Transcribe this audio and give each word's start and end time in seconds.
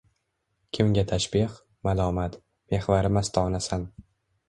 Kimga 0.77 1.03
tashbeh– 1.11 1.59
malomat, 1.89 2.41
mehvari 2.75 3.15
mastonasan. 3.19 3.91